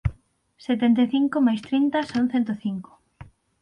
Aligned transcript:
Setenta 0.65 1.01
e 1.05 1.11
cinco 1.15 1.37
mais 1.47 1.61
trinta 1.67 1.99
son 2.11 2.25
cento 2.33 2.53
cinco. 2.63 2.91